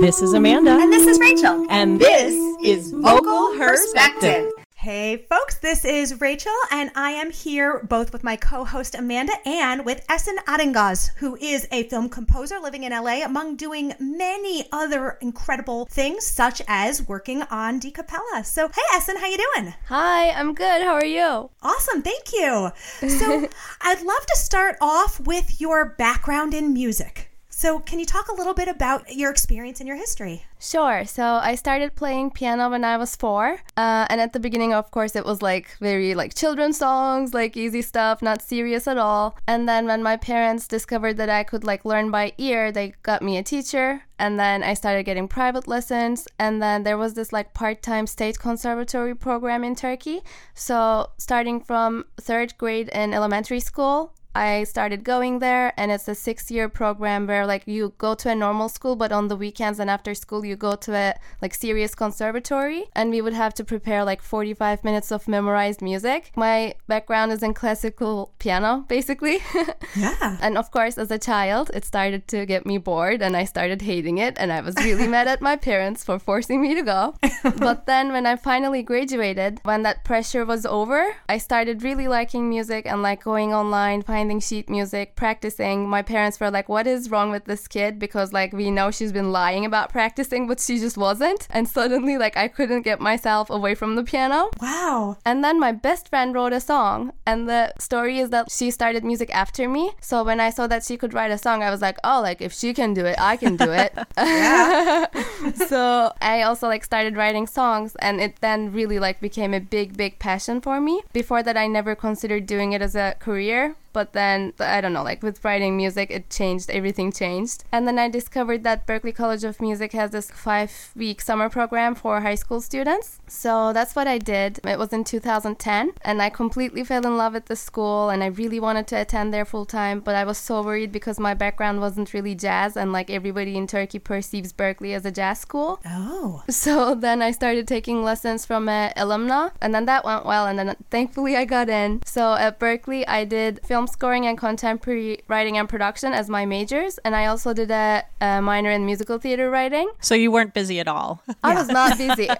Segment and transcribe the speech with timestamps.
[0.00, 0.70] This is Amanda.
[0.70, 1.66] And this is Rachel.
[1.68, 4.52] And this is Vocal Perspective.
[4.76, 9.32] Hey, folks, this is Rachel, and I am here both with my co host Amanda
[9.44, 14.68] and with Esin Aydingoz, who is a film composer living in LA, among doing many
[14.70, 18.46] other incredible things, such as working on DCappella.
[18.46, 19.74] So, hey, Esin, how you doing?
[19.88, 20.82] Hi, I'm good.
[20.82, 21.50] How are you?
[21.60, 22.70] Awesome, thank you.
[23.08, 23.48] So,
[23.80, 27.27] I'd love to start off with your background in music.
[27.58, 30.44] So, can you talk a little bit about your experience and your history?
[30.60, 31.04] Sure.
[31.04, 34.92] So I started playing piano when I was four, uh, and at the beginning, of
[34.92, 39.36] course, it was like very like children's songs, like easy stuff, not serious at all.
[39.48, 43.22] And then when my parents discovered that I could like learn by ear, they got
[43.22, 46.28] me a teacher, and then I started getting private lessons.
[46.38, 50.20] And then there was this like part-time state conservatory program in Turkey.
[50.54, 56.14] So starting from third grade in elementary school, I started going there, and it's a
[56.14, 59.80] six year program where like you go to a normal school, but on the weekends
[59.80, 63.64] and after school you go to a like serious conservatory, and we would have to
[63.64, 66.30] prepare like 45 minutes of memorized music.
[66.36, 69.38] My background is in classical piano, basically.
[69.96, 70.36] Yeah.
[70.40, 73.82] and of course, as a child, it started to get me bored, and I started
[73.82, 77.14] hating it, and I was really mad at my parents for forcing me to go.
[77.58, 82.48] but then when I finally graduated, when that pressure was over, I started really liking
[82.48, 85.88] music and like going online, finding sheet music, practicing.
[85.88, 88.00] My parents were like, What is wrong with this kid?
[88.00, 91.46] Because, like, we know she's been lying about practicing, but she just wasn't.
[91.50, 94.50] And suddenly, like, I couldn't get myself away from the piano.
[94.60, 95.18] Wow.
[95.24, 97.12] And then my best friend wrote a song.
[97.26, 99.92] And the story is that she started music after me.
[100.00, 102.40] So when I saw that she could write a song, I was like, Oh, like,
[102.40, 103.92] if she can do it, I can do it.
[105.68, 107.94] so I also, like, started writing songs.
[108.00, 111.02] And it then really, like, became a big, big passion for me.
[111.12, 115.02] Before that, I never considered doing it as a career but then I don't know,
[115.02, 117.64] like with writing music, it changed, everything changed.
[117.72, 121.96] And then I discovered that Berklee College of Music has this five week summer program
[121.96, 123.18] for high school students.
[123.26, 124.60] So that's what I did.
[124.64, 128.26] It was in 2010, and I completely fell in love with the school, and I
[128.26, 131.80] really wanted to attend there full time, but I was so worried because my background
[131.80, 135.80] wasn't really jazz, and like everybody in Turkey perceives Berklee as a jazz school.
[135.84, 136.44] Oh.
[136.48, 140.56] So then I started taking lessons from an alumna, and then that went well, and
[140.56, 142.00] then thankfully I got in.
[142.06, 146.98] So at Berklee, I did film scoring and contemporary writing and production as my majors,
[147.04, 149.90] and I also did a, a minor in musical theater writing.
[150.00, 151.22] So you weren't busy at all.
[151.42, 152.28] I was not busy.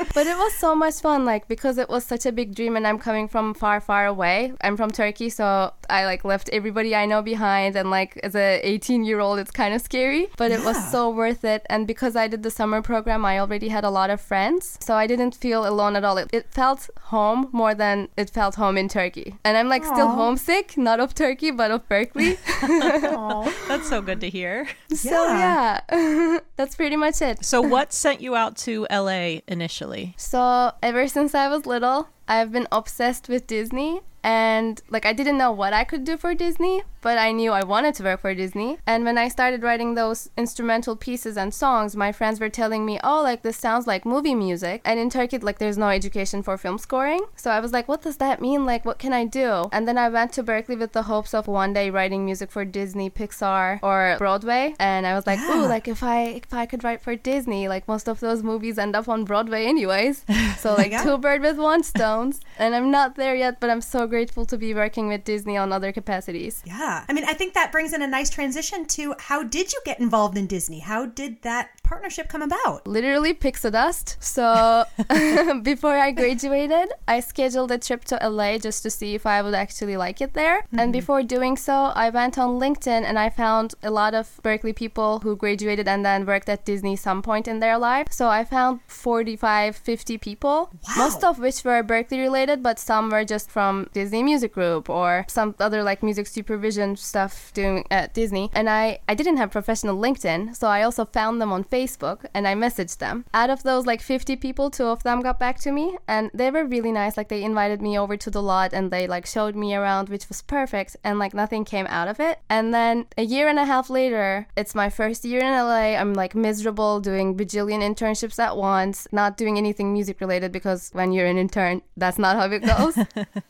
[0.14, 2.86] but it was so much fun, like because it was such a big dream, and
[2.86, 4.52] I'm coming from far, far away.
[4.62, 8.60] I'm from Turkey, so I like left everybody I know behind, and like as a
[8.62, 11.66] 18 year old, it's kind of scary, but it was so worth it.
[11.68, 14.94] And because I did the summer program, I already had a lot of friends, so
[14.94, 16.18] I didn't feel alone at all.
[16.18, 20.08] It, it felt home more than it felt home in Turkey, and I'm like still
[20.08, 22.38] homesick, not of Turkey, but of Berklee.
[23.68, 24.68] That's so good to hear.
[24.94, 25.80] so yeah,
[26.56, 27.44] that's pretty much it.
[27.44, 30.14] So, what sent you out to LA initially?
[30.16, 35.38] So ever since I was little, I've been obsessed with Disney and like I didn't
[35.38, 38.34] know what I could do for Disney, but I knew I wanted to work for
[38.34, 38.78] Disney.
[38.86, 42.98] And when I started writing those instrumental pieces and songs, my friends were telling me,
[43.02, 46.56] "Oh, like this sounds like movie music." And in Turkey, like there's no education for
[46.58, 47.20] film scoring.
[47.36, 48.66] So I was like, "What does that mean?
[48.66, 51.46] Like what can I do?" And then I went to Berklee with the hopes of
[51.48, 54.74] one day writing music for Disney, Pixar, or Broadway.
[54.78, 55.62] And I was like, Yeah.
[55.62, 58.78] "Ooh, like if I if I could write for Disney, like most of those movies
[58.78, 60.24] end up on Broadway anyways."
[60.60, 61.02] So like Yeah.
[61.04, 62.40] two bird with one stones.
[62.58, 65.72] And I'm not there yet, but I'm so grateful to be working with Disney on
[65.72, 66.62] other capacities.
[66.66, 67.04] Yeah.
[67.08, 69.98] I mean, I think that brings in a nice transition to how did you get
[70.00, 70.80] involved in Disney?
[70.80, 72.86] How did that partnership come about?
[72.86, 74.16] Literally pixie dust.
[74.20, 74.84] So
[75.62, 79.54] before I graduated, I scheduled a trip to LA just to see if I would
[79.54, 80.58] actually like it there.
[80.72, 80.92] And mm-hmm.
[80.92, 85.20] before doing so, I went on LinkedIn and I found a lot of Berklee people
[85.20, 88.08] who graduated and then worked at Disney some point in their life.
[88.10, 93.24] So I found 45, 50 people, most of which were Berklee related, but some were
[93.24, 98.48] just from Disney Music Group or some other like music supervision stuff doing at Disney.
[98.54, 102.48] And I, I didn't have professional LinkedIn, so I also found them on Facebook and
[102.48, 103.26] I messaged them.
[103.34, 106.50] Out of those like 50 people, two of them got back to me and they
[106.50, 107.18] were really nice.
[107.18, 110.30] Like they invited me over to the lot and they like showed me around, which
[110.30, 110.96] was perfect.
[111.04, 112.38] And like nothing came out of it.
[112.48, 115.94] And then a year and a half later, it's my first year in LA.
[116.00, 121.12] I'm like miserable doing bajillion internships at once, not doing anything music related because when
[121.12, 122.96] you're an intern, that's not how it goes.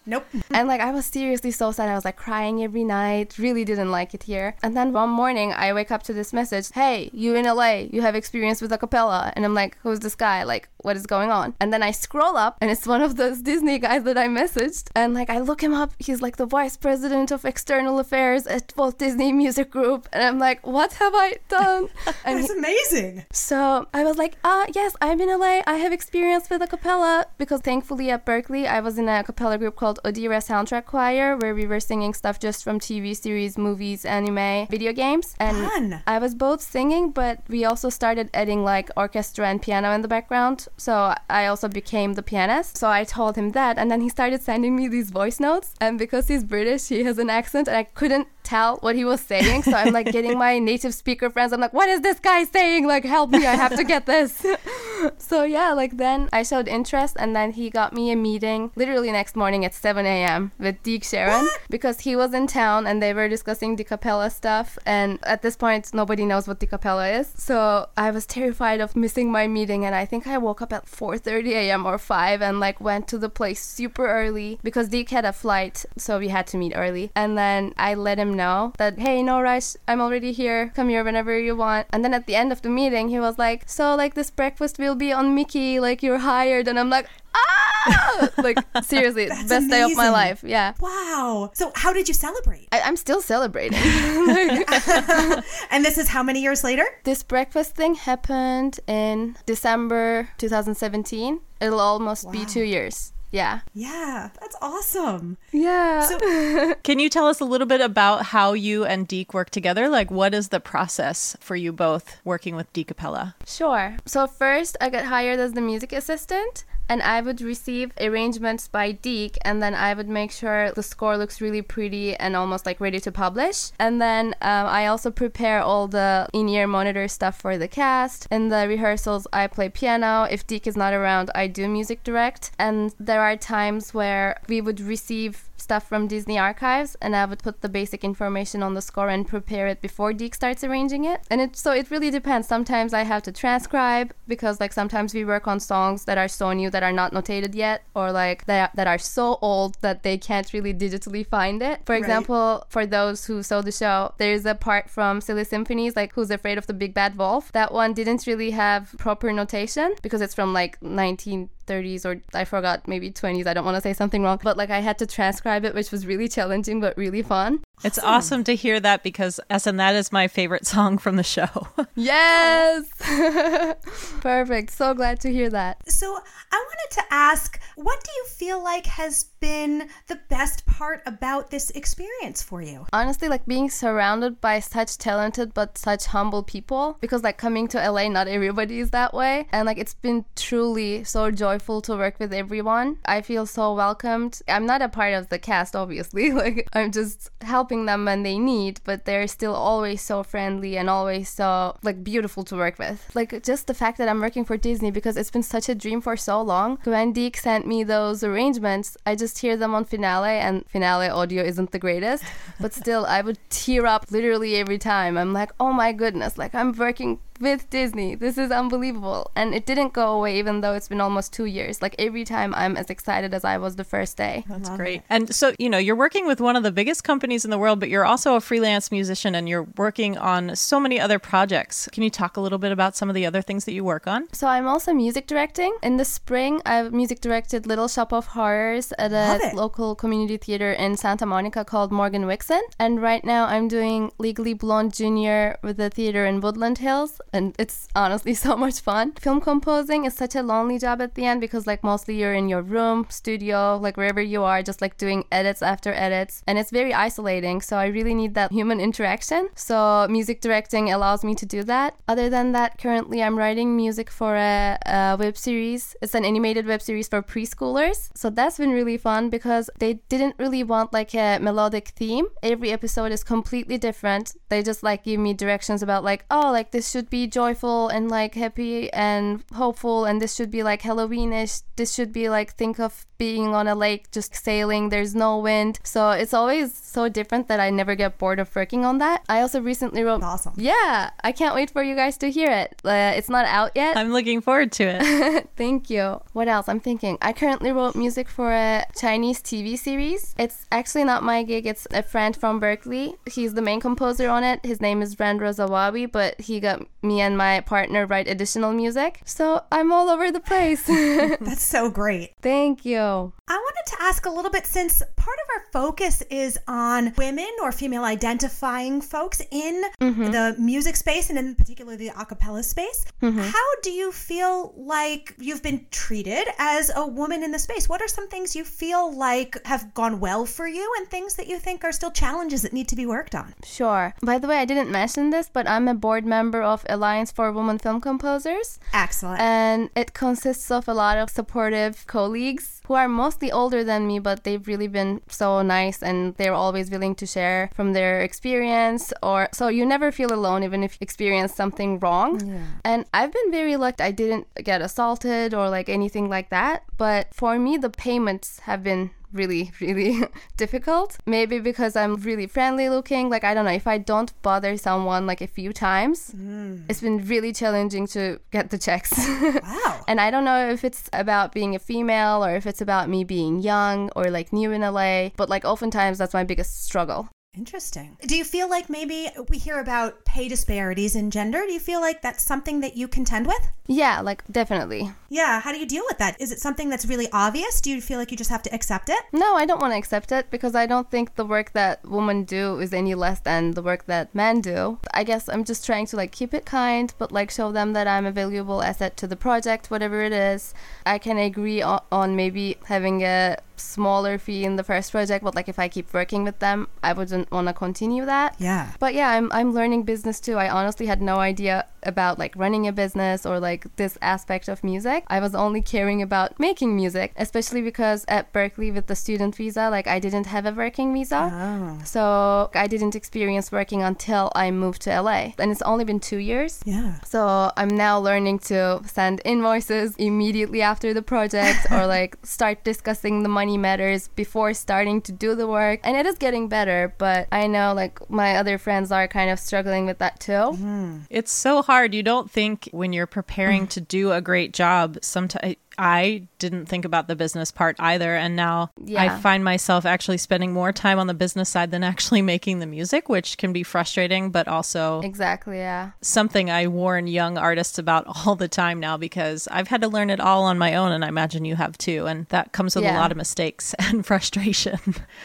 [0.06, 0.24] Nope.
[0.50, 1.88] and like I was seriously so sad.
[1.88, 3.38] I was like crying every night.
[3.38, 4.56] Really didn't like it here.
[4.62, 6.70] And then one morning I wake up to this message.
[6.72, 7.86] Hey, you in LA?
[7.90, 9.32] You have experience with a cappella?
[9.36, 10.42] And I'm like, who's this guy?
[10.44, 11.54] Like, what is going on?
[11.60, 14.88] And then I scroll up and it's one of those Disney guys that I messaged.
[14.94, 15.92] And like I look him up.
[15.98, 20.08] He's like the vice president of external affairs at Walt Disney Music Group.
[20.12, 21.88] And I'm like, what have I done?
[22.24, 23.24] And That's amazing.
[23.32, 25.62] so I was like, ah, yes, I'm in LA.
[25.66, 29.56] I have experience with a cappella because thankfully at Berklee, I was in a cappella
[29.58, 34.04] group called Odira Soundtrack Choir where we were singing stuff just from TV series, movies,
[34.04, 35.34] anime, video games.
[35.38, 36.02] And Fun.
[36.06, 40.08] I was both singing, but we also started adding like orchestra and piano in the
[40.08, 40.68] background.
[40.76, 42.76] So I also became the pianist.
[42.76, 43.78] So I told him that.
[43.78, 45.74] And then he started sending me these voice notes.
[45.80, 49.20] And because he's British, he has an accent and I couldn't tell what he was
[49.20, 49.62] saying.
[49.62, 51.52] So I'm like getting my native speaker friends.
[51.52, 52.86] I'm like, what is this guy saying?
[52.86, 53.46] Like, help me.
[53.46, 54.44] I have to get this.
[55.18, 59.10] so yeah, like then I showed interest and then he got me a meeting literally
[59.12, 60.19] next morning at 7 a.m.
[60.58, 64.78] with Deke Sharon because he was in town and they were discussing the capella stuff.
[64.86, 67.32] And at this point, nobody knows what the capella is.
[67.36, 69.84] So I was terrified of missing my meeting.
[69.84, 71.86] And I think I woke up at 4.30 a.m.
[71.86, 75.84] or 5 and like went to the place super early because Deke had a flight.
[75.96, 77.10] So we had to meet early.
[77.14, 79.74] And then I let him know that, hey, no rush.
[79.88, 80.72] I'm already here.
[80.74, 81.86] Come here whenever you want.
[81.92, 84.78] And then at the end of the meeting, he was like, so like this breakfast
[84.78, 85.80] will be on Mickey.
[85.80, 86.68] Like you're hired.
[86.68, 88.28] And I'm like, ah!
[88.38, 90.42] like seriously, That's best day of my life.
[90.46, 90.74] Yeah.
[90.80, 91.50] Wow.
[91.54, 92.68] So, how did you celebrate?
[92.72, 93.78] I, I'm still celebrating.
[95.70, 96.84] And this is how many years later?
[97.04, 101.40] this breakfast thing happened in December 2017.
[101.60, 103.12] It'll almost be two years.
[103.32, 103.60] Yeah.
[103.74, 105.38] Yeah, that's awesome.
[105.52, 106.00] Yeah.
[106.02, 109.88] So, Can you tell us a little bit about how you and Deke work together?
[109.88, 113.34] Like, what is the process for you both working with DCappella?
[113.46, 113.96] Sure.
[114.04, 118.90] So first, I got hired as the music assistant, and I would receive arrangements by
[118.90, 122.80] Deke, and then I would make sure the score looks really pretty and almost like
[122.80, 123.70] ready to publish.
[123.78, 128.26] And then um, I also prepare all the in-ear monitor stuff for the cast.
[128.30, 130.26] In the rehearsals, I play piano.
[130.28, 132.50] If Deke is not around, I do music direct.
[132.58, 137.42] And there are times where we would receive stuff from Disney archives and I would
[137.42, 141.20] put the basic information on the score and prepare it before Deke starts arranging it.
[141.30, 142.48] And it so it really depends.
[142.48, 146.52] Sometimes I have to transcribe because like sometimes we work on songs that are so
[146.52, 150.16] new that are not notated yet or like that that are so old that they
[150.18, 151.80] can't really digitally find it.
[151.86, 151.98] For Right.
[152.02, 156.30] example, for those who saw the show, there's a part from Silly Symphonies like Who's
[156.30, 157.52] Afraid of the Big Bad Wolf.
[157.52, 162.44] That one didn't really have proper notation because it's from like 19 30s or I
[162.44, 163.46] forgot maybe 20s.
[163.46, 165.90] I don't want to say something wrong, but like I had to transcribe it, which
[165.90, 167.60] was really challenging but really fun.
[167.82, 171.68] It's awesome to hear that because, Esin, that is my favorite song from the show.
[171.94, 172.84] Yes,
[174.20, 174.70] perfect.
[174.72, 175.78] So glad to hear that.
[175.90, 176.18] so
[176.52, 181.50] I wanted to ask, what do you feel like has been the best part about
[181.50, 182.86] this experience for you?
[182.92, 187.90] Honestly, like being surrounded by such talented but such humble people, because like coming to
[187.90, 192.18] LA, not everybody is that way, and like it's been truly so joyful to work
[192.18, 192.98] with everyone.
[193.04, 194.40] I feel so welcomed.
[194.48, 196.30] I'm not a part of the cast, obviously.
[196.40, 200.90] Like I'm just helping them when they need, but they're still always so friendly and
[200.90, 203.10] always so like beautiful to work with.
[203.14, 206.00] Like just the fact that I'm working for Disney because it's been such a dream
[206.00, 206.78] for so long.
[206.84, 211.42] When Deke sent me those arrangements, I just hear them on finale, and finale audio
[211.42, 212.24] isn't the greatest,
[212.60, 215.16] but still I would tear up literally every time.
[215.16, 218.14] I'm like, oh my goodness, like I'm working with Disney.
[218.14, 219.30] This is unbelievable.
[219.34, 221.82] And it didn't go away even though it's been almost two years.
[221.82, 224.44] Like every time I'm as excited as I was the first day.
[224.48, 225.02] That's great.
[225.08, 227.80] And so, you know, you're working with one of the biggest companies in the world,
[227.80, 231.88] but you're also a freelance musician and you're working on so many other projects.
[231.92, 234.06] Can you talk a little bit about some of the other things that you work
[234.06, 234.28] on?
[234.32, 235.76] So I'm also music directing.
[235.82, 240.36] In the spring, I've music directed Little Shop of Horrors at Love a local community
[240.36, 242.60] theater in Santa Monica called Morgan Wixson.
[242.78, 247.54] And right now, I'm doing Legally Blonde Junior with the theater in Woodland Hills, and
[247.58, 249.12] it's honestly so much fun.
[249.12, 252.48] Film composing is such a lonely job at the end because like mostly you're in
[252.48, 256.70] your room, studio, like wherever you are, just like doing edits after edits, and it's
[256.70, 257.60] very isolating.
[257.60, 259.48] So I really need that human interaction.
[259.54, 261.96] So music directing allows me to do that.
[262.08, 265.96] Other than that, currently I'm writing music for a, a web series.
[266.02, 268.10] It's an animated web series for preschoolers.
[268.14, 272.26] So that's been really fun because they didn't really want like a melodic theme.
[272.42, 274.34] Every episode is completely different.
[274.48, 277.88] They just like give me directions about like, oh, like this should be be joyful
[277.88, 281.62] and like happy and hopeful and this should be like Halloweenish.
[281.76, 285.78] This should be like think of being on a lake just sailing there's no wind
[285.84, 289.42] so it's always so different that i never get bored of working on that i
[289.42, 290.54] also recently wrote Awesome.
[290.56, 293.94] yeah i can't wait for you guys to hear it uh, it's not out yet
[293.94, 295.50] I'm looking forward to it.
[295.56, 296.22] Thank you.
[296.32, 296.68] What else?
[296.68, 297.18] I'm thinking.
[297.20, 300.34] I currently wrote music for a Chinese TV series.
[300.38, 301.66] It's actually not my gig.
[301.66, 303.14] It's a friend from Berklee.
[303.26, 304.64] He's the main composer on it.
[304.64, 309.20] His name is Ren Rosawabi, but he got me and my partner write additional music.
[309.24, 310.84] So I'm all over the place.
[310.86, 312.34] That's so great.
[312.40, 313.32] Thank you.
[313.52, 317.50] I wanted to ask a little bit since part of our focus is on women
[317.62, 320.30] or female identifying folks in mm-hmm.
[320.30, 323.04] the music space and in particular the a cappella space.
[323.20, 323.40] Mm-hmm.
[323.40, 327.88] How do you feel like you've been treated as a woman in the space?
[327.88, 331.48] What are some things you feel like have gone well for you and things that
[331.48, 333.52] you think are still challenges that need to be worked on?
[333.64, 334.14] Sure.
[334.22, 337.50] By the way, I didn't mention this, but I'm a board member of Alliance for
[337.50, 338.78] Women Film Composers.
[338.92, 339.40] Excellent.
[339.40, 344.18] and it consists of a lot of supportive colleagues who are mostly older than me
[344.28, 349.04] but they've really been so nice and they're always willing to share from their experience
[349.22, 352.64] or so you never feel alone even if you experience something wrong Yeah.
[352.90, 357.22] and i've been very lucky i didn't get assaulted or like anything like that but
[357.40, 360.22] for me the payments have been really really
[360.56, 361.18] difficult.
[361.26, 363.30] Maybe because i'm really friendly looking.
[363.30, 366.82] Like i don't know if i don't bother someone like a few times mm.
[366.88, 369.12] it's been really challenging to get the checks.
[369.50, 370.04] Wow.
[370.08, 373.24] and i don't know if it's about being a female or if it's about me
[373.24, 378.16] being young or like new in la but like oftentimes that's my biggest struggle Interesting.
[378.24, 381.64] Do you feel like maybe we hear about pay disparities in gender?
[381.66, 383.68] Do you feel like that's something that you contend with?
[383.90, 386.40] yeah like definitely Yeah, how do you deal with that?
[386.40, 387.80] Is it something that's really obvious?
[387.80, 389.18] Do you feel like you just have to accept it?
[389.32, 392.44] No, I don't want to accept it because I don't think the work that women
[392.44, 394.98] do is any less than the work that men do.
[395.14, 398.06] I guess I'm just trying to like keep it kind, but like show them that
[398.08, 400.74] I'm a valuable asset to the project, whatever it is.
[401.06, 405.54] I can agree on, on maybe having a smaller fee in the first project, but
[405.54, 408.56] like if I keep working with them, I wouldn't want to continue that.
[408.58, 408.92] Yeah.
[408.98, 410.56] But yeah, I'm I'm learning business too.
[410.56, 414.82] I honestly had no idea about like running a business or like this aspect of
[414.82, 415.24] music.
[415.28, 419.90] I was only caring about making music, especially because at Berklee with the student visa,
[419.90, 421.50] like I didn't have a working visa.
[421.52, 422.04] Oh.
[422.04, 425.52] So I didn't experience working until I moved to LA.
[425.58, 426.80] And it's only been 2 years.
[426.84, 427.20] Yeah.
[427.24, 433.42] So I'm now learning to send invoices immediately after the project or like start discussing
[433.42, 436.00] the money matters before starting to do the work.
[436.04, 439.58] And it is getting better, but I know like my other friends are kind of
[439.58, 440.52] struggling with that too.
[440.52, 441.22] Mm.
[441.30, 442.14] It's so hard.
[442.14, 443.90] You don't think when you're preparing mm.
[443.90, 448.36] to do a great job, sometimes I didn't think about the business part either.
[448.36, 452.42] And now I find myself actually spending more time on the business side than actually
[452.42, 456.10] making the music, which can be frustrating, but also Exactly, yeah.
[456.20, 460.30] something I warn young artists about all the time now because I've had to learn
[460.30, 461.10] it all on my own.
[461.10, 462.26] And I imagine you have too.
[462.26, 464.98] And that comes with a lot of mistakes and frustration.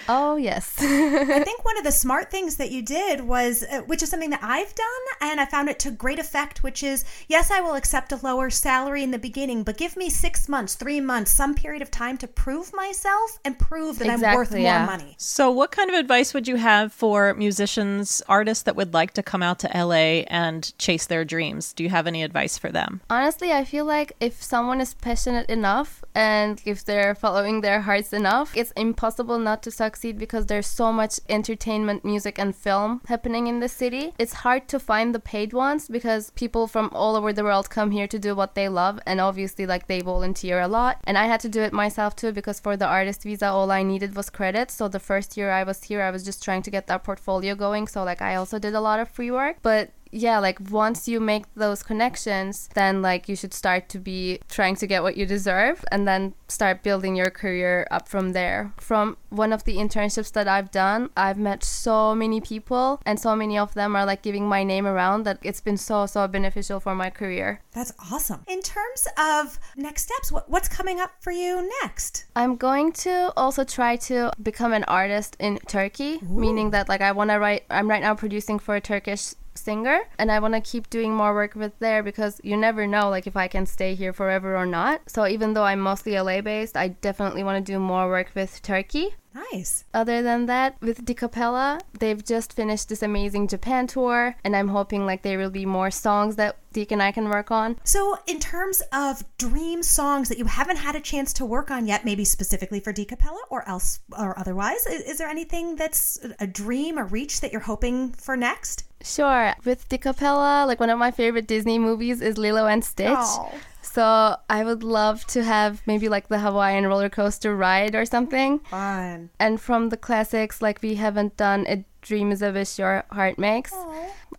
[0.07, 0.75] Oh, yes.
[0.79, 4.29] I think one of the smart things that you did was, uh, which is something
[4.29, 4.86] that I've done,
[5.22, 8.50] and I found it to great effect, which is yes, I will accept a lower
[8.50, 12.18] salary in the beginning, but give me six months, three months, some period of time
[12.18, 14.86] to prove myself and prove that I'm worth Exactly, more yeah.
[14.86, 15.16] money.
[15.18, 19.24] So, what kind of advice would you have for musicians, artists that would like to
[19.24, 21.74] come out to LA and chase their dreams?
[21.74, 23.02] Do you have any advice for them?
[23.10, 28.14] Honestly, I feel like if someone is passionate enough and if they're following their hearts
[28.14, 33.48] enough, it's impossible not to succeed because there's so much entertainment, music, and film happening
[33.48, 34.14] in the city.
[34.18, 37.92] It's hard to find the paid ones because people from all over the world come
[37.92, 40.68] here to do what they love, and obviously, like, they volunteer a
[41.04, 43.84] And I had to do it myself too because for the artist visa, all I
[43.84, 44.72] needed was credit.
[44.72, 47.56] So the first year I was here, I was just trying to get that portfolio
[47.56, 47.88] going.
[47.88, 49.58] So, like, I also did a lot of free work.
[49.62, 54.39] But yeah, like once you make those connections, then like you should start to be
[54.50, 58.72] trying to get what you deserve and then start building your career up from there.
[58.77, 63.36] From one of the internships that I've done, I've met so many people and so
[63.36, 66.79] many of them are like giving my name around that it's been so, so beneficial
[66.79, 67.62] for my career.
[67.74, 68.43] That's awesome.
[68.48, 72.25] In terms of next steps, what, what's coming up for you next?
[72.38, 77.12] I'm going to also try to become an artist in Turkey, meaning that like I
[77.12, 80.62] want to write I'm right now producing for a Turkish singer and I want to
[80.62, 83.96] keep doing more work with there because you never know like if I can stay
[83.96, 85.02] here forever or not.
[85.08, 88.62] So even though I'm mostly LA based, I definitely want to do more work with
[88.62, 89.16] Turkey.
[89.52, 89.84] Nice.
[89.94, 95.06] Other than that, with DCappella, they've just finished this amazing Japan tour, and I'm hoping
[95.06, 97.79] like there will be more songs that Deke and I can work on.
[97.86, 101.88] So, in terms of dream songs that you haven't had a chance to work on
[101.88, 106.46] yet, maybe specifically for DCappella or else or otherwise, is, is there anything that's a
[106.46, 108.84] dream, a reach that you're hoping for next?
[109.01, 109.55] Sure.
[109.63, 113.10] With DCappella, like one of my favorite Disney movies is Lilo and Stitch.
[113.10, 113.53] Oh.
[113.82, 118.60] So I would love to have maybe like the Hawaiian roller coaster ride or something.
[118.60, 119.29] Fun.
[119.39, 123.04] And from the classics, like we haven't done A Dream is of a Wish Your
[123.12, 123.74] Heart Makes.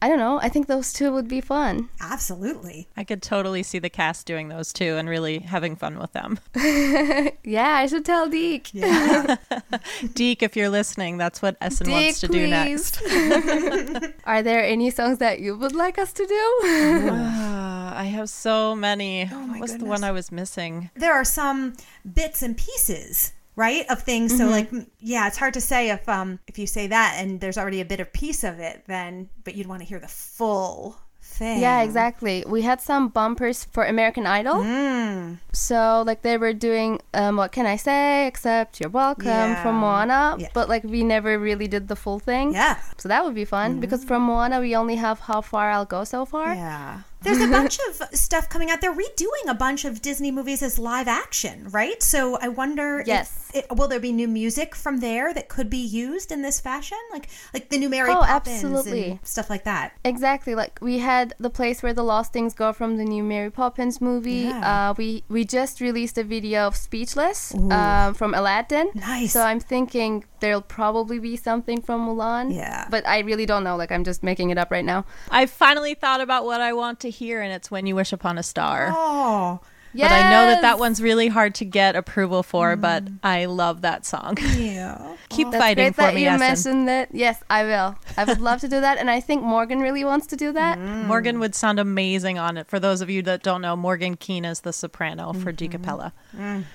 [0.00, 0.38] I don't know.
[0.40, 1.88] I think those two would be fun.
[2.00, 2.86] Absolutely.
[2.96, 6.38] I could totally see the cast doing those two and really having fun with them.
[7.42, 8.74] Yeah, I should tell Deke.
[8.74, 9.36] Yeah.
[10.14, 13.00] Deke, if you're listening, that's what Esin wants to Deke, do next.
[14.24, 16.58] Are there any songs that you would like us to do?
[16.64, 19.28] Ah, I have so many.
[19.32, 20.00] Oh my What's the goodness.
[20.00, 20.90] one I was missing?
[20.94, 21.74] there are some
[22.14, 24.44] bits and pieces right of things Mm-hmm.
[24.44, 24.70] so like
[25.00, 27.84] yeah it's hard to say if um if you say that and there's already a
[27.84, 31.82] bit of piece of it then but you'd want to hear the full thing Yeah,
[31.82, 32.44] exactly.
[32.46, 34.62] We had some bumpers for American Idol.
[34.62, 35.38] mm.
[35.52, 39.62] So like they were doing um, what can I say except you're welcome Yeah.
[39.62, 40.48] from Moana, Yeah.
[40.54, 42.52] but like we never really did the full thing.
[42.52, 45.84] yeah So that would be fun because from Moana we only have how far I'll
[45.98, 46.54] go so far.
[46.54, 50.62] yeah there's a bunch of stuff coming out they're redoing a bunch of disney movies
[50.62, 53.50] as live action right so i wonder if Yes.
[53.54, 56.98] it, will there be new music from there that could be used in this fashion
[57.12, 59.10] like like the new mary Oh, poppins absolutely.
[59.12, 60.54] and stuff like that Exactly.
[60.54, 64.00] Like we had the place where the lost things go from the new Mary Poppins
[64.00, 64.46] movie.
[64.50, 64.90] Yeah.
[64.90, 68.90] Uh, we we just released a video of Speechless um, from Aladdin.
[68.94, 69.32] Nice.
[69.32, 72.54] So I'm thinking there'll probably be something from Mulan.
[72.54, 72.86] Yeah.
[72.90, 73.76] But I really don't know.
[73.76, 75.04] Like I'm just making it up right now.
[75.30, 78.38] I finally thought about what I want to hear, and it's When You Wish Upon
[78.38, 78.88] a Star.
[78.90, 79.60] oh
[79.94, 83.18] But I know that that one's really hard to get approval for, but mm.
[83.22, 84.36] I love that song.
[84.56, 84.98] yeah
[85.36, 86.38] Keep That's fighting great for that me, you Esin.
[86.38, 87.08] mentioned it.
[87.12, 87.96] Yes, I will.
[88.16, 90.78] I would love to do that, and I think Morgan really wants to do that.
[90.78, 92.66] Morgan would sound amazing on it.
[92.68, 95.76] For those of you that don't know, Morgan Keene is the soprano for Mm-hmm.
[95.76, 96.12] DCappella.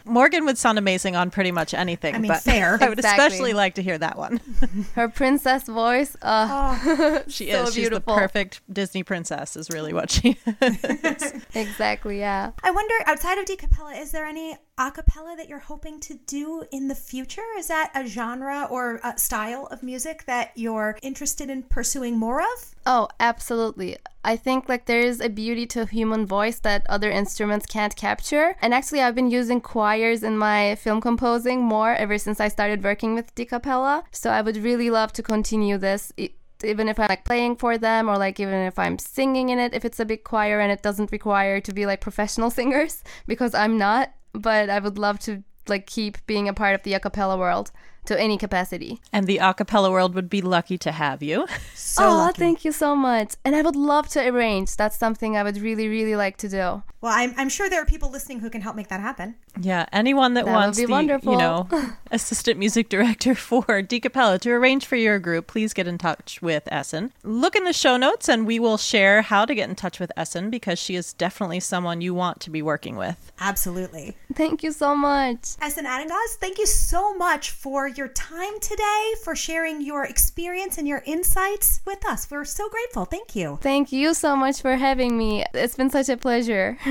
[0.06, 2.16] Morgan would sound amazing on pretty much anything.
[2.16, 2.78] I mean, but fair.
[2.82, 3.26] I would Exactly.
[3.26, 4.40] especially like to hear that one.
[4.96, 6.16] Her princess voice.
[6.22, 7.70] Uh, She So is.
[7.74, 8.14] She's beautiful.
[8.16, 9.56] the perfect Disney princess.
[9.56, 10.38] Is really what she.
[10.62, 11.34] Is.
[11.56, 12.20] exactly.
[12.20, 12.52] Yeah.
[12.64, 14.56] I wonder, outside of dcappella, is there any
[14.88, 17.44] a cappella that you're hoping to do in the future?
[17.58, 22.42] Is that a genre or a style of music that you're interested in pursuing more
[22.42, 22.76] of?
[22.86, 23.98] Oh, absolutely.
[24.24, 28.56] I think like there is a beauty to human voice that other instruments can't capture.
[28.62, 32.84] And actually I've been using choirs in my film composing more ever since I started
[32.84, 34.04] working with DCappella.
[34.12, 36.12] So I would really love to continue this.
[36.64, 39.74] Even if I'm like playing for them or like even if I'm singing in it,
[39.74, 43.54] if it's a big choir and it doesn't require to be like professional singers because
[43.54, 47.00] I'm not, but I would love to like keep being a part of the a
[47.00, 47.72] cappella world
[48.06, 49.00] to any capacity.
[49.14, 51.46] and the a cappella world would be lucky to have you.
[51.76, 52.40] So oh, lucky.
[52.40, 53.36] thank you so much.
[53.44, 54.76] And I would love to arrange.
[54.78, 56.84] That's something I would really, really like to do.
[57.02, 59.36] Well, I'm, I'm sure there are people listening who can help make that happen.
[59.60, 61.34] Yeah, anyone that, That would wants be the wonderful.
[61.34, 61.68] you know
[62.12, 66.66] assistant music director for DCappella to arrange for your group, please get in touch with
[66.72, 67.10] Esin.
[67.24, 70.12] Look in the show notes, and we will share how to get in touch with
[70.16, 73.32] Esin because she is definitely someone you want to be working with.
[73.40, 74.16] Absolutely.
[74.36, 75.42] Thank you so much.
[75.60, 80.88] Esin Aydingoz, thank you so much for your time today, for sharing your experience and
[80.88, 82.30] your insights with us.
[82.30, 83.06] We're so grateful.
[83.06, 83.58] Thank you.
[83.62, 85.44] Thank you so much for having me.
[85.56, 86.78] It's been such a pleasure.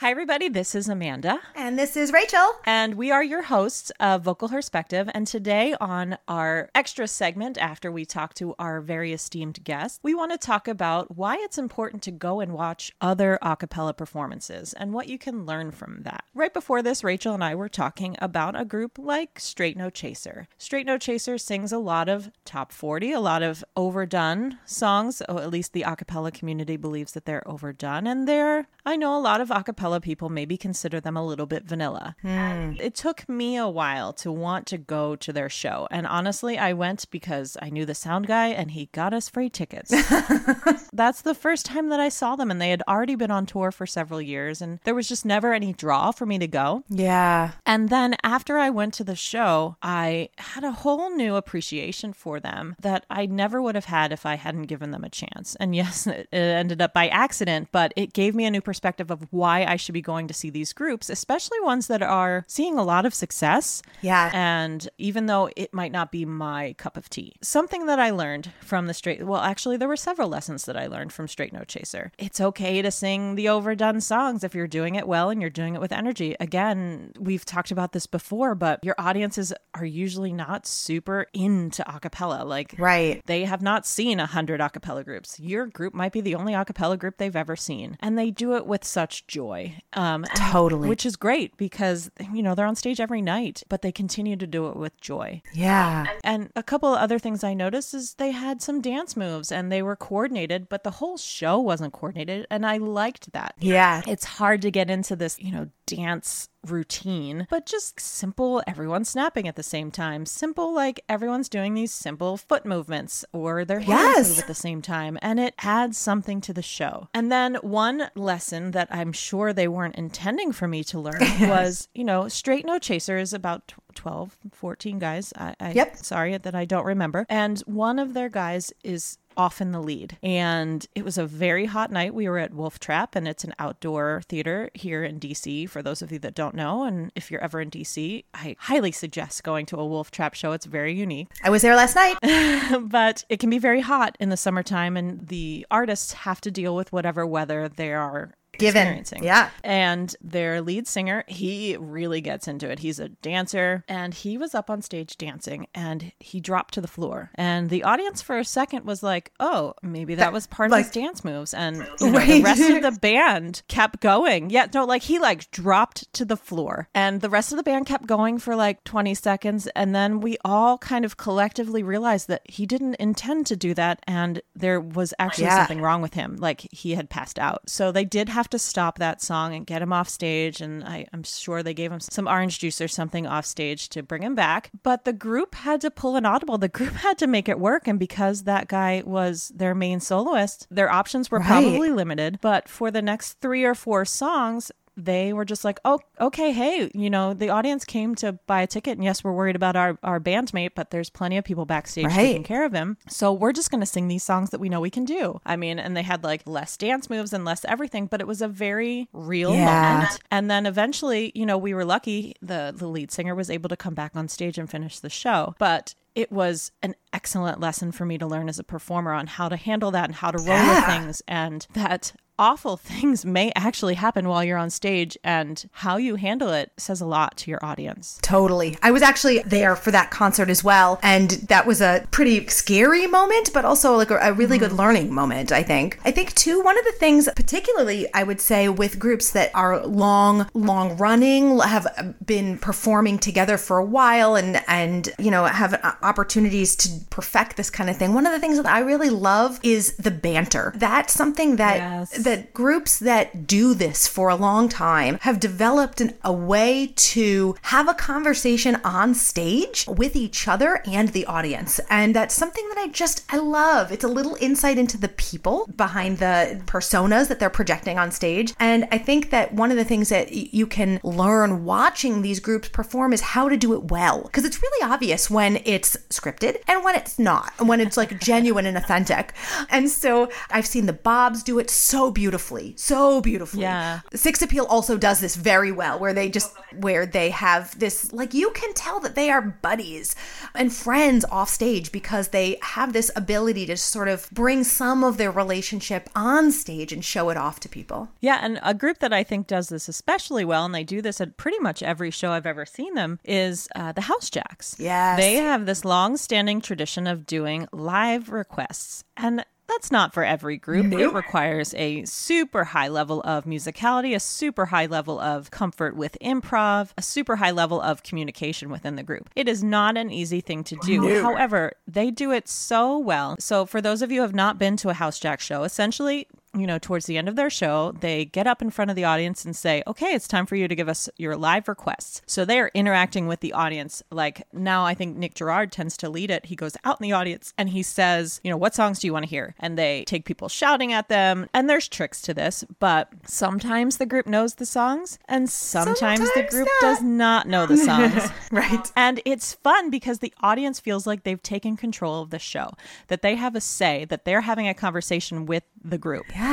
[0.00, 0.48] Hi, everybody.
[0.48, 1.40] This is Amanda.
[1.56, 2.52] And this is Rachel.
[2.64, 5.10] And we are your hosts of Vocal Perspective.
[5.12, 10.14] And today, on our extra segment, after we talk to our very esteemed guests, we
[10.14, 14.72] want to talk about why it's important to go and watch other a cappella performances
[14.72, 16.22] and what you can learn from that.
[16.32, 20.46] Right before this, Rachel and I were talking about a group like Straight No Chaser.
[20.58, 25.22] Straight No Chaser sings a lot of top 40, a lot of overdone songs.
[25.28, 28.06] Oh, at least the a cappella community believes that they're overdone.
[28.06, 31.46] And they're, I know a lot of a cappella people maybe consider them a little
[31.46, 32.14] bit vanilla.
[32.22, 32.74] Hmm.
[32.78, 35.88] It took me a while to want to go to their show.
[35.90, 39.48] And honestly, I went because I knew the sound guy and he got us free
[39.48, 39.90] tickets.
[40.92, 43.70] That's the first time that I saw them, and they had already been on tour
[43.70, 46.84] for several years, and there was just never any draw for me to go.
[46.88, 47.52] Yeah.
[47.66, 52.40] And then after I went to the show, I had a whole new appreciation for
[52.40, 55.56] them that I never would have had if I hadn't given them a chance.
[55.56, 59.26] And yes, it ended up by accident, but it gave me a new perspective of
[59.30, 62.84] why I should be going to see these groups, especially ones that are seeing a
[62.84, 63.82] lot of success.
[64.02, 64.30] Yeah.
[64.34, 68.52] And even though it might not be my cup of tea, something that I learned
[68.60, 71.64] from the straight, well, actually, there were several lessons that I learned from Straight No
[71.64, 72.12] Chaser.
[72.18, 75.74] It's okay to sing the overdone songs if you're doing it well and you're doing
[75.74, 76.36] it with energy.
[76.40, 82.44] Again, we've talked about this before, but your audiences are usually not super into acapella.
[82.44, 83.22] Like, Right.
[83.26, 85.38] they have not seen a hundred a cappella groups.
[85.38, 87.96] Your group might be the only a cappella group they've ever seen.
[88.00, 89.67] And they do it with such joy.
[89.92, 90.88] Um, and- Totally.
[90.88, 94.46] Which is great because, you know, they're on stage every night, but they continue to
[94.46, 95.42] do it with joy.
[95.52, 96.06] Yeah.
[96.24, 99.70] And a couple of other things I noticed is they had some dance moves and
[99.70, 102.46] they were coordinated, but the whole show wasn't coordinated.
[102.50, 103.54] And I liked that.
[103.60, 104.02] Yeah.
[104.06, 109.46] It's hard to get into this, you know, dance routine, but just simple, everyone snapping
[109.48, 110.26] at the same time.
[110.26, 114.28] Simple, like everyone's doing these simple foot movements or their hands Yes.
[114.28, 115.18] move at the same time.
[115.22, 117.08] And it adds something to the show.
[117.14, 121.88] And then one lesson that I'm sure they weren't intending for me to learn was,
[121.94, 125.32] you know, Straight No Chaser is about 12, 14 guys.
[125.36, 125.96] I, I Yep.
[125.98, 127.26] sorry that I don't remember.
[127.28, 130.18] And one of their guys is often the lead.
[130.22, 132.12] And it was a very hot night.
[132.12, 136.02] We were at Wolf Trap, and it's an outdoor theater here in DC for those
[136.02, 136.82] of you that don't know.
[136.82, 140.52] And if you're ever in DC, I highly suggest going to a Wolf Trap show.
[140.52, 141.28] It's very unique.
[141.42, 142.18] I was there last night.
[142.82, 146.74] but it can be very hot in the summertime, and the artists have to deal
[146.74, 148.82] with whatever weather they are Given.
[148.82, 149.24] experiencing.
[149.24, 149.50] Yeah.
[149.64, 152.78] And their lead singer, he really gets into it.
[152.80, 156.88] He's a dancer and he was up on stage dancing and he dropped to the
[156.88, 157.30] floor.
[157.34, 160.86] And the audience for a second was like, oh, maybe that, was part like- of
[160.86, 161.54] his dance moves.
[161.54, 164.50] And you know, the rest of the band kept going.
[164.50, 167.86] Yeah, no, like he like dropped to the floor and the rest of the band
[167.86, 169.66] kept going for like 20 seconds.
[169.76, 174.02] And then we all kind of collectively realized that he didn't intend to do that.
[174.06, 175.58] And there was actually Yeah.
[175.58, 176.36] something wrong with him.
[176.36, 177.68] Like he had passed out.
[177.68, 180.60] So they did have to stop that song and get him off stage.
[180.60, 184.02] And I, I'm sure they gave him some orange juice or something off stage to
[184.02, 184.70] bring him back.
[184.82, 186.58] But the group had to pull an audible.
[186.58, 187.86] The group had to make it work.
[187.88, 191.46] And because that guy was their main soloist, their options were Right.
[191.46, 192.38] probably limited.
[192.40, 196.90] But for the next three or four songs, they were just like, oh, okay, hey,
[196.92, 199.96] you know, the audience came to buy a ticket, and yes, we're worried about our
[200.02, 202.14] our bandmate, but there's plenty of people backstage Right.
[202.16, 204.80] taking care of him, so we're just going to sing these songs that we know
[204.80, 205.40] we can do.
[205.46, 208.42] I mean, and they had like less dance moves and less everything, but it was
[208.42, 209.64] a very real Yeah.
[209.64, 210.18] moment.
[210.30, 213.76] And then eventually, you know, we were lucky the the lead singer was able to
[213.76, 215.94] come back on stage and finish the show, but.
[216.14, 219.56] It was an excellent lesson for me to learn as a performer on how to
[219.56, 224.28] handle that and how to roll with things, and that awful things may actually happen
[224.28, 228.18] while you're on stage and how you handle it says a lot to your audience.
[228.22, 228.78] Totally.
[228.82, 230.98] I was actually there for that concert as well.
[231.02, 235.12] And that was a pretty scary moment, but also like a, a really good learning
[235.12, 235.98] moment, I think.
[236.04, 239.84] I think, too, one of the things, particularly, I would say, with groups that are
[239.86, 245.74] long, long running, have been performing together for a while and, and you know, have
[245.74, 248.14] uh, opportunities to perfect this kind of thing.
[248.14, 250.72] One of the things that I really love is the banter.
[250.76, 252.24] That's something that Yes.
[252.28, 257.56] That groups that do this for a long time have developed an, a way to
[257.62, 261.80] have a conversation on stage with each other and the audience.
[261.88, 263.90] And that's something that I just, I love.
[263.90, 268.52] It's a little insight into the people behind the personas that they're projecting on stage.
[268.60, 272.40] And I think that one of the things that y- you can learn watching these
[272.40, 274.20] groups perform is how to do it well.
[274.24, 278.20] Because it's really obvious when it's scripted and when it's not, and when it's like
[278.20, 279.32] genuine and authentic.
[279.70, 283.62] And so I've seen the Bobs do it so beautifully, so beautifully.
[283.62, 284.00] Yeah.
[284.12, 288.34] Six Appeal also does this very well, where they just where they have this like
[288.34, 290.16] you can tell that they are buddies
[290.52, 295.16] and friends off stage because they have this ability to sort of bring some of
[295.16, 298.08] their relationship on stage and show it off to people.
[298.20, 301.20] Yeah, and a group that I think does this especially well, and they do this
[301.20, 304.74] at pretty much every show I've ever seen them, is uh, the House Jacks.
[304.78, 309.04] Yeah, They have this long standing tradition of doing live requests.
[309.16, 310.92] And that's not for every group.
[310.92, 316.16] It requires a super high level of musicality, a super high level of comfort with
[316.20, 319.28] improv, a super high level of communication within the group.
[319.36, 321.22] It is not an easy thing to do.
[321.22, 323.36] However, they do it so well.
[323.38, 326.26] So, for those of you who have not been to a House Jack show, essentially,
[326.60, 329.04] you know, towards the end of their show, they get up in front of the
[329.04, 332.22] audience and say, okay, it's time for you to give us your live requests.
[332.26, 334.02] So they are interacting with the audience.
[334.10, 336.46] Like now, I think Nick Girard tends to lead it.
[336.46, 339.12] He goes out in the audience and he says, you know, what songs do you
[339.12, 339.54] want to hear?
[339.58, 341.48] And they take people shouting at them.
[341.54, 346.46] And there's tricks to this, but sometimes the group knows the songs and sometimes, the
[346.50, 346.88] group not.
[346.88, 348.30] does not know the songs.
[348.50, 348.90] Right.
[348.96, 352.72] And it's fun because the audience feels like they've taken control of the show,
[353.08, 356.24] that they have a say, that they're having a conversation with the group.
[356.30, 356.47] Yeah.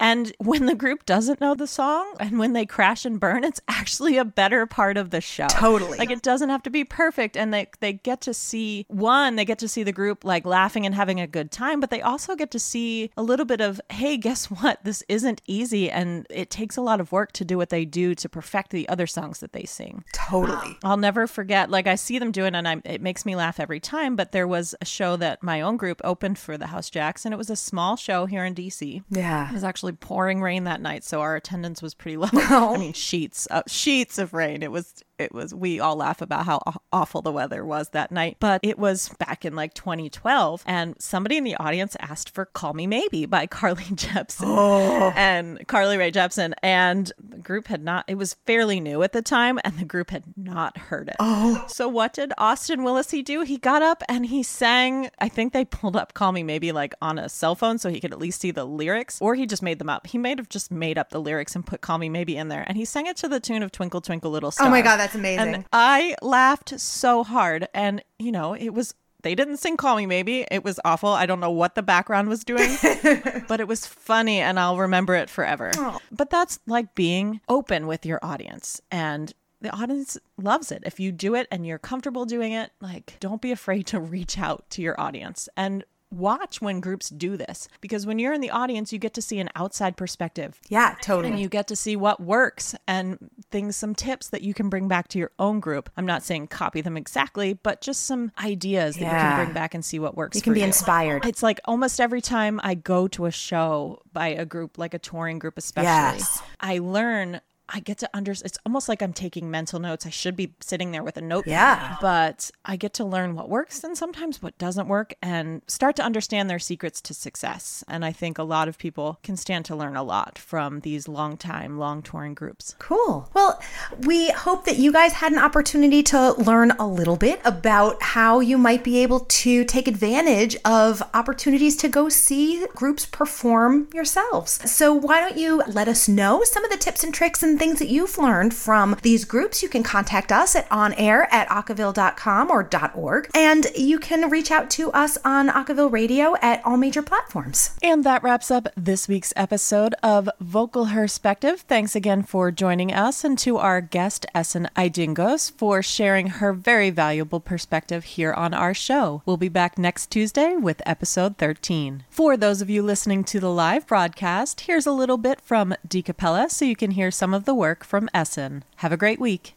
[0.00, 3.60] And when the group doesn't know the song and when they crash and burn, it's
[3.68, 5.46] actually a better part of the show.
[5.48, 5.98] Totally.
[5.98, 7.36] Like it doesn't have to be perfect.
[7.36, 10.86] And they, they get to see one, they get to see the group like laughing
[10.86, 13.80] and having a good time, but they also get to see a little bit of,
[13.90, 14.84] hey, guess what?
[14.84, 15.90] This isn't easy.
[15.90, 18.88] And it takes a lot of work to do what they do to perfect the
[18.88, 20.04] other songs that they sing.
[20.12, 20.76] Totally.
[20.84, 21.70] I'll never forget.
[21.70, 24.16] Like I see them doing, it and I, it makes me laugh every time.
[24.16, 27.32] But there was a show that my own group opened for the House Jacks, and
[27.32, 29.02] it was a small show here in DC.
[29.10, 29.27] Yeah.
[29.50, 32.28] It was actually pouring rain that night, so our attendance was pretty low.
[32.32, 34.62] I mean, sheets, uh, sheets of rain.
[34.62, 36.60] It was it was we all laugh about how
[36.92, 41.36] awful the weather was that night but it was back in like 2012 and somebody
[41.36, 46.52] in the audience asked for call me maybe by carly jepsen and carly ray jepsen
[46.62, 50.10] and the group had not it was fairly new at the time and the group
[50.10, 51.16] had not heard it.
[51.18, 51.64] Oh.
[51.68, 53.42] So what did austin willacy do?
[53.42, 56.94] He got up and he sang i think they pulled up call me maybe like
[57.02, 59.62] on a cell phone so he could at least see the lyrics or he just
[59.62, 60.06] made them up.
[60.06, 62.64] He may have just made up the lyrics and put call me maybe in there
[62.66, 64.96] and he sang it to the tune of twinkle twinkle little star Oh my God,
[64.98, 65.54] that's amazing.
[65.54, 67.68] and I laughed so hard.
[67.74, 70.46] And, you know, it was, they didn't sing Call Me Maybe.
[70.50, 71.10] It was awful.
[71.10, 72.70] I don't know what the background was doing,
[73.48, 75.72] but it was funny and I'll remember it forever.
[76.12, 78.80] But that's like being open with your audience.
[78.90, 80.84] And the audience loves it.
[80.86, 84.38] If you do it and you're comfortable doing it, like, don't be afraid to reach
[84.38, 85.48] out to your audience.
[85.56, 89.20] And watch when groups do this because when you're in the audience you get to
[89.20, 91.30] see an outside perspective yeah, totally.
[91.32, 93.18] and you get to see what works and
[93.50, 96.46] things some tips that you can bring back to your own group i'm not saying
[96.46, 100.16] copy them exactly but just some ideas that you can bring back and see what
[100.16, 100.66] works You can be you.
[100.66, 101.26] inspired.
[101.26, 104.98] it's like almost every time i go to a show by a group like a
[104.98, 106.42] touring group especially Yes.
[106.60, 110.06] i learn I get to under it's almost like I'm taking mental notes.
[110.06, 111.50] I should be sitting there with a notepad.
[111.50, 111.96] Yeah.
[112.00, 116.02] But I get to learn what works and sometimes what doesn't work and start to
[116.02, 117.84] understand their secrets to success.
[117.88, 121.08] And I think a lot of people can stand to learn a lot from these
[121.08, 122.74] long time, long touring groups.
[122.78, 123.30] Cool.
[123.34, 123.60] Well,
[124.00, 128.40] we hope that you guys had an opportunity to learn a little bit about how
[128.40, 134.70] you might be able to take advantage of opportunities to go see groups perform yourselves.
[134.70, 137.78] So, why don't you let us know some of the tips and tricks and things
[137.80, 139.62] that you've learned from these groups?
[139.62, 144.70] You can contact us at onair at acaville.com or .org, and you can reach out
[144.70, 147.70] to us on Acaville Radio at all major platforms.
[147.82, 151.62] And that wraps up this week's episode of Vocal Perspective.
[151.62, 156.90] Thanks again for joining us and to our guest, Esin Aydingoz, for sharing her very
[156.90, 159.22] valuable perspective here on our show.
[159.24, 162.04] We'll be back next Tuesday with episode 13.
[162.10, 166.50] For those of you listening to the live broadcast, here's a little bit from DCappella
[166.50, 168.60] so you can hear some of the work from Esin.
[168.76, 169.54] Have a great week.